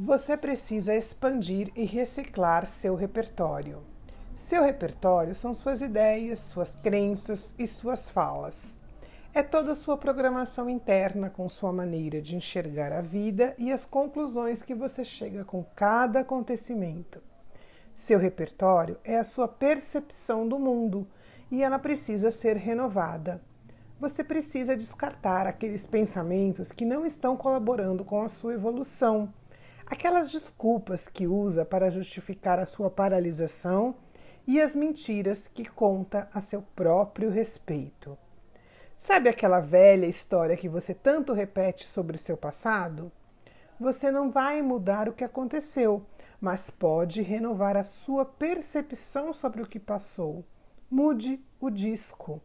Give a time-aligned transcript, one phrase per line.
[0.00, 3.82] Você precisa expandir e reciclar seu repertório.
[4.36, 8.78] Seu repertório são suas ideias, suas crenças e suas falas.
[9.34, 13.84] É toda a sua programação interna com sua maneira de enxergar a vida e as
[13.84, 17.20] conclusões que você chega com cada acontecimento.
[17.96, 21.08] Seu repertório é a sua percepção do mundo
[21.50, 23.42] e ela precisa ser renovada.
[23.98, 29.28] Você precisa descartar aqueles pensamentos que não estão colaborando com a sua evolução
[29.88, 33.94] aquelas desculpas que usa para justificar a sua paralisação
[34.46, 38.16] e as mentiras que conta a seu próprio respeito.
[38.96, 43.10] Sabe aquela velha história que você tanto repete sobre seu passado?
[43.80, 46.04] Você não vai mudar o que aconteceu,
[46.40, 50.44] mas pode renovar a sua percepção sobre o que passou.
[50.90, 52.42] Mude o disco.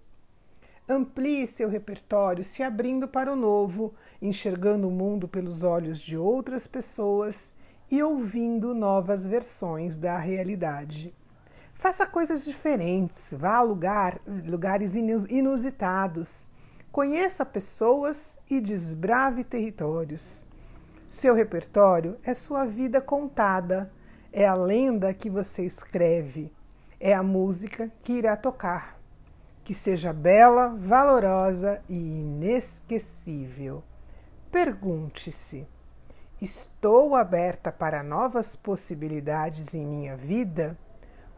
[0.87, 6.67] Amplie seu repertório, se abrindo para o novo, enxergando o mundo pelos olhos de outras
[6.67, 7.55] pessoas
[7.89, 11.15] e ouvindo novas versões da realidade.
[11.73, 16.51] Faça coisas diferentes, vá a lugar, lugares inusitados,
[16.91, 20.49] conheça pessoas e desbrave territórios.
[21.07, 23.89] Seu repertório é sua vida contada,
[24.33, 26.51] é a lenda que você escreve,
[26.99, 29.02] é a música que irá tocar
[29.63, 33.83] que seja bela, valorosa e inesquecível.
[34.51, 35.67] Pergunte-se:
[36.41, 40.77] estou aberta para novas possibilidades em minha vida?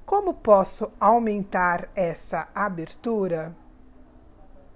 [0.05, 3.55] Como posso aumentar essa abertura?